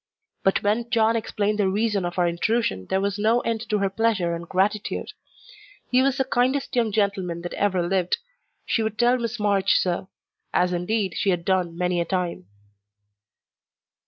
But 0.43 0.63
when 0.63 0.89
John 0.89 1.15
explained 1.15 1.59
the 1.59 1.67
reason 1.69 2.05
of 2.05 2.17
our 2.17 2.25
intrusion 2.27 2.87
there 2.87 2.99
was 2.99 3.19
no 3.19 3.41
end 3.41 3.69
to 3.69 3.77
her 3.77 3.89
pleasure 3.91 4.33
and 4.33 4.49
gratitude. 4.49 5.09
He 5.91 6.01
was 6.01 6.17
the 6.17 6.23
kindest 6.25 6.75
young 6.75 6.91
gentleman 6.91 7.43
that 7.43 7.53
ever 7.53 7.87
lived. 7.87 8.17
She 8.65 8.81
would 8.81 8.97
tell 8.97 9.19
Miss 9.19 9.39
March 9.39 9.75
so; 9.75 10.09
as, 10.55 10.73
indeed, 10.73 11.13
she 11.15 11.29
had 11.29 11.45
done 11.45 11.77
many 11.77 12.01
a 12.01 12.05
time. 12.05 12.47